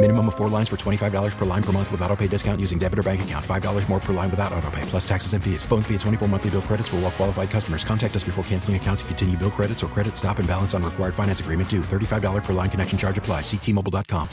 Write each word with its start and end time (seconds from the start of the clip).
Minimum 0.00 0.28
of 0.28 0.36
four 0.36 0.48
lines 0.48 0.68
for 0.68 0.76
$25 0.76 1.36
per 1.36 1.44
line 1.44 1.62
per 1.62 1.72
month 1.72 1.90
with 1.90 2.00
auto 2.02 2.14
pay 2.14 2.28
discount 2.28 2.60
using 2.60 2.78
debit 2.78 3.00
or 3.00 3.02
bank 3.02 3.22
account. 3.22 3.44
$5 3.44 3.88
more 3.88 3.98
per 3.98 4.12
line 4.12 4.30
without 4.30 4.52
auto 4.52 4.70
pay, 4.70 4.82
plus 4.82 5.06
taxes 5.06 5.32
and 5.32 5.42
fees. 5.42 5.64
Phone 5.64 5.82
fee 5.82 5.94
at 5.96 6.00
24 6.02 6.28
monthly 6.28 6.50
bill 6.50 6.62
credits 6.62 6.88
for 6.88 6.96
all 6.96 7.02
well 7.02 7.10
qualified 7.10 7.50
customers. 7.50 7.82
Contact 7.82 8.14
us 8.14 8.22
before 8.22 8.44
canceling 8.44 8.76
account 8.76 9.00
to 9.00 9.04
continue 9.06 9.36
bill 9.36 9.50
credits 9.50 9.82
or 9.82 9.88
credit 9.88 10.16
stop 10.16 10.38
and 10.38 10.46
balance 10.46 10.72
on 10.72 10.84
required 10.84 11.16
finance 11.16 11.40
agreement 11.40 11.68
due. 11.68 11.80
$35 11.80 12.44
per 12.44 12.52
line 12.52 12.70
connection 12.70 12.96
charge 12.96 13.18
apply. 13.18 13.40
Ctmobile.com. 13.40 14.28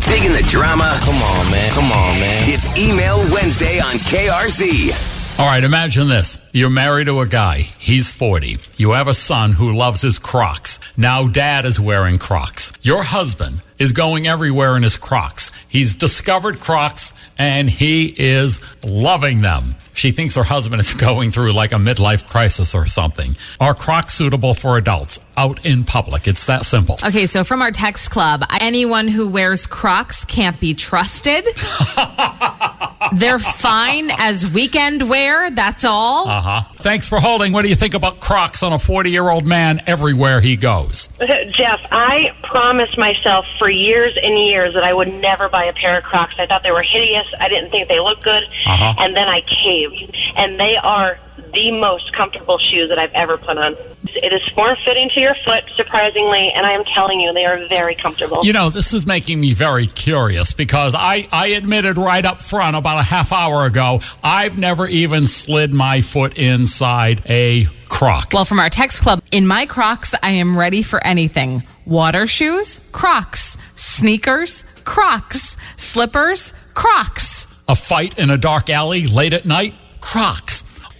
Digging 0.00 0.32
the 0.32 0.46
drama? 0.46 0.98
Come 1.00 1.22
on, 1.22 1.50
man. 1.50 1.72
Come 1.72 1.90
on, 1.92 2.20
man. 2.20 2.44
It's 2.44 2.68
Email 2.76 3.18
Wednesday 3.32 3.80
on 3.80 3.94
KRZ. 3.94 5.15
All 5.38 5.44
right, 5.44 5.62
imagine 5.62 6.08
this. 6.08 6.38
You're 6.54 6.70
married 6.70 7.08
to 7.08 7.20
a 7.20 7.26
guy. 7.26 7.58
He's 7.58 8.10
40. 8.10 8.56
You 8.78 8.92
have 8.92 9.06
a 9.06 9.12
son 9.12 9.52
who 9.52 9.76
loves 9.76 10.00
his 10.00 10.18
Crocs. 10.18 10.78
Now 10.96 11.28
dad 11.28 11.66
is 11.66 11.78
wearing 11.78 12.16
Crocs. 12.16 12.72
Your 12.80 13.02
husband 13.02 13.60
is 13.78 13.92
going 13.92 14.26
everywhere 14.26 14.78
in 14.78 14.82
his 14.82 14.96
Crocs. 14.96 15.52
He's 15.68 15.94
discovered 15.94 16.58
Crocs 16.60 17.12
and 17.36 17.68
he 17.68 18.14
is 18.16 18.60
loving 18.82 19.42
them. 19.42 19.74
She 19.92 20.10
thinks 20.10 20.36
her 20.36 20.42
husband 20.42 20.80
is 20.80 20.94
going 21.08 21.32
through 21.32 21.52
like 21.52 21.72
a 21.72 21.76
midlife 21.76 22.26
crisis 22.26 22.74
or 22.74 22.86
something. 22.86 23.36
Are 23.60 23.74
Crocs 23.74 24.14
suitable 24.14 24.54
for 24.54 24.78
adults 24.78 25.18
out 25.36 25.66
in 25.66 25.84
public? 25.84 26.26
It's 26.26 26.46
that 26.46 26.64
simple. 26.64 26.96
Okay, 27.04 27.26
so 27.26 27.44
from 27.44 27.60
our 27.60 27.72
text 27.72 28.10
club, 28.10 28.42
anyone 28.58 29.06
who 29.06 29.28
wears 29.28 29.66
Crocs 29.66 30.24
can't 30.24 30.58
be 30.58 30.72
trusted. 30.72 31.46
They're 33.12 33.38
fine 33.38 34.10
as 34.18 34.46
weekend 34.46 35.08
wear, 35.08 35.50
that's 35.50 35.84
all. 35.84 36.28
Uh 36.28 36.40
huh. 36.40 36.62
Thanks 36.76 37.08
for 37.08 37.18
holding. 37.20 37.52
What 37.52 37.62
do 37.62 37.68
you 37.68 37.74
think 37.74 37.94
about 37.94 38.20
Crocs 38.20 38.62
on 38.62 38.72
a 38.72 38.78
40 38.78 39.10
year 39.10 39.28
old 39.28 39.46
man 39.46 39.82
everywhere 39.86 40.40
he 40.40 40.56
goes? 40.56 41.08
Jeff, 41.18 41.80
I 41.90 42.32
promised 42.42 42.98
myself 42.98 43.46
for 43.58 43.68
years 43.68 44.16
and 44.20 44.38
years 44.38 44.74
that 44.74 44.84
I 44.84 44.92
would 44.92 45.12
never 45.12 45.48
buy 45.48 45.64
a 45.64 45.72
pair 45.72 45.98
of 45.98 46.04
Crocs. 46.04 46.34
I 46.38 46.46
thought 46.46 46.62
they 46.62 46.72
were 46.72 46.82
hideous. 46.82 47.26
I 47.40 47.48
didn't 47.48 47.70
think 47.70 47.88
they 47.88 48.00
looked 48.00 48.22
good. 48.22 48.44
Uh-huh. 48.66 48.94
And 48.98 49.16
then 49.16 49.28
I 49.28 49.42
caved. 49.42 50.16
And 50.36 50.58
they 50.58 50.76
are 50.76 51.18
the 51.56 51.72
most 51.72 52.12
comfortable 52.12 52.58
shoes 52.58 52.90
that 52.90 52.98
I've 52.98 53.12
ever 53.14 53.38
put 53.38 53.56
on. 53.56 53.74
It 54.04 54.32
is 54.32 54.46
form 54.54 54.76
fitting 54.84 55.08
to 55.14 55.20
your 55.20 55.34
foot, 55.34 55.64
surprisingly, 55.74 56.52
and 56.54 56.66
I 56.66 56.72
am 56.72 56.84
telling 56.84 57.18
you, 57.18 57.32
they 57.32 57.46
are 57.46 57.66
very 57.68 57.94
comfortable. 57.94 58.44
You 58.44 58.52
know, 58.52 58.68
this 58.68 58.92
is 58.92 59.06
making 59.06 59.40
me 59.40 59.54
very 59.54 59.86
curious 59.86 60.52
because 60.52 60.94
I, 60.94 61.26
I 61.32 61.48
admitted 61.48 61.96
right 61.96 62.24
up 62.24 62.42
front 62.42 62.76
about 62.76 62.98
a 62.98 63.02
half 63.02 63.32
hour 63.32 63.64
ago, 63.64 64.00
I've 64.22 64.58
never 64.58 64.86
even 64.86 65.26
slid 65.26 65.72
my 65.72 66.02
foot 66.02 66.36
inside 66.38 67.22
a 67.26 67.64
croc. 67.88 68.32
Well, 68.34 68.44
from 68.44 68.60
our 68.60 68.70
text 68.70 69.02
club, 69.02 69.22
in 69.32 69.46
my 69.46 69.64
Crocs, 69.64 70.14
I 70.22 70.32
am 70.32 70.58
ready 70.58 70.82
for 70.82 71.02
anything. 71.02 71.62
Water 71.86 72.26
shoes, 72.26 72.82
Crocs. 72.92 73.56
Sneakers, 73.76 74.64
Crocs. 74.84 75.56
Slippers, 75.78 76.52
Crocs. 76.74 77.46
A 77.66 77.74
fight 77.74 78.18
in 78.18 78.28
a 78.28 78.36
dark 78.36 78.68
alley 78.68 79.06
late 79.06 79.32
at 79.32 79.46
night? 79.46 79.74
Crocs. 80.00 80.45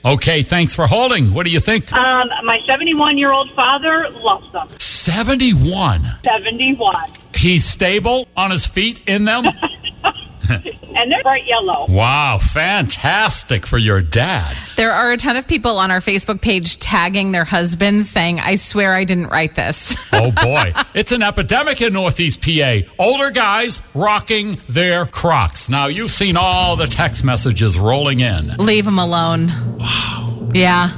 Okay, 0.07 0.43
thanks 0.43 0.73
for 0.73 0.87
holding. 0.87 1.35
What 1.35 1.47
do 1.47 1.53
you 1.53 1.59
think? 1.59 1.93
Um, 1.93 2.31
my 2.45 2.61
71 2.65 3.19
year 3.19 3.33
old 3.33 3.51
father 3.51 4.09
loves 4.11 4.53
them. 4.53 4.69
71. 4.79 6.01
71. 6.25 7.11
He's 7.35 7.65
stable 7.65 8.29
on 8.37 8.53
his 8.53 8.69
feet 8.69 9.01
in 9.09 9.25
them? 9.25 9.47
And 10.97 11.13
they're 11.13 11.23
bright 11.23 11.47
yellow. 11.47 11.87
wow, 11.89 12.39
fantastic 12.39 13.67
for 13.67 13.79
your 13.79 14.01
dad. 14.01 14.57
There 14.77 14.91
are 14.93 15.13
a 15.13 15.17
ton 15.17 15.37
of 15.37 15.47
people 15.47 15.79
on 15.79 15.91
our 15.91 15.99
Facebook 16.01 16.41
page 16.41 16.79
tagging 16.79 17.33
their 17.33 17.45
husbands 17.45 18.09
saying, 18.09 18.41
I 18.41 18.57
swear 18.57 18.95
I 18.95 19.05
didn't 19.05 19.29
write 19.29 19.55
this. 19.55 19.97
Oh 20.13 20.31
boy, 20.31 20.73
it's 20.95 21.13
an 21.13 21.23
epidemic 21.23 21.81
in 21.83 21.93
Northeast 21.93 22.43
PA. 22.43 22.79
Older 22.99 23.31
guys 23.31 23.81
rocking 23.95 24.59
their 24.69 25.07
Crocs. 25.07 25.69
Now 25.69 25.87
you've 25.87 26.11
seen 26.11 26.37
all 26.37 26.77
the 26.77 26.87
text 26.87 27.25
messages 27.25 27.79
rolling 27.79 28.21
in. 28.21 28.49
Leave 28.57 28.85
them 28.85 28.99
alone. 28.99 29.49
Wow. 29.79 30.51
Yeah. 30.55 30.97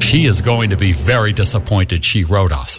She 0.00 0.26
is 0.26 0.42
going 0.42 0.70
to 0.70 0.76
be 0.76 0.92
very 0.92 1.32
disappointed 1.32 2.04
she 2.04 2.24
wrote 2.24 2.52
us. 2.52 2.78